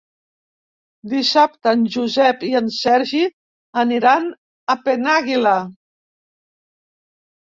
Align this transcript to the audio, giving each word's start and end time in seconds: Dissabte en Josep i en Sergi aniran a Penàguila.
Dissabte 1.09 1.73
en 1.77 1.83
Josep 1.95 2.45
i 2.47 2.49
en 2.59 2.71
Sergi 2.77 3.21
aniran 3.81 4.25
a 4.75 4.77
Penàguila. 4.87 5.53